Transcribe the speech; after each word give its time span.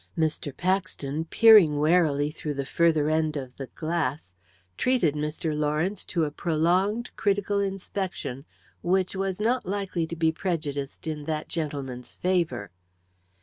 Mr. 0.17 0.51
Paxton, 0.57 1.25
peering 1.25 1.77
warily 1.77 2.31
through 2.31 2.55
the 2.55 2.65
further 2.65 3.07
end 3.07 3.37
of 3.37 3.55
the 3.57 3.67
glass, 3.75 4.33
treated 4.75 5.13
Mr. 5.13 5.55
Lawrence 5.55 6.03
to 6.05 6.23
a 6.25 6.31
prolonged 6.31 7.11
critical 7.15 7.59
inspection, 7.59 8.43
which 8.81 9.15
was 9.15 9.39
not 9.39 9.63
likely 9.63 10.07
to 10.07 10.15
be 10.15 10.31
prejudiced 10.31 11.05
in 11.05 11.25
that 11.25 11.47
gentleman's 11.49 12.15
favour. 12.15 12.71